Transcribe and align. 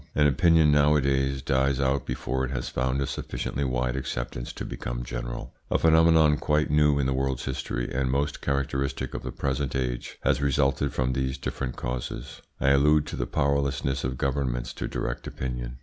An 0.15 0.25
opinion 0.25 0.71
nowadays 0.71 1.43
dies 1.43 1.79
out 1.79 2.07
before 2.07 2.43
it 2.43 2.49
has 2.49 2.69
found 2.69 2.99
a 2.99 3.05
sufficiently 3.05 3.63
wide 3.63 3.95
acceptance 3.95 4.51
to 4.53 4.65
become 4.65 5.03
general. 5.03 5.53
A 5.69 5.77
phenomenon 5.77 6.37
quite 6.37 6.71
new 6.71 6.97
in 6.97 7.05
the 7.05 7.13
world's 7.13 7.45
history, 7.45 7.87
and 7.93 8.09
most 8.09 8.41
characteristic 8.41 9.13
of 9.13 9.21
the 9.21 9.31
present 9.31 9.75
age, 9.75 10.17
has 10.23 10.41
resulted 10.41 10.91
from 10.91 11.13
these 11.13 11.37
different 11.37 11.75
causes; 11.75 12.41
I 12.59 12.69
allude 12.69 13.05
to 13.09 13.15
the 13.15 13.27
powerlessness 13.27 14.03
of 14.03 14.17
governments 14.17 14.73
to 14.73 14.87
direct 14.87 15.27
opinion. 15.27 15.77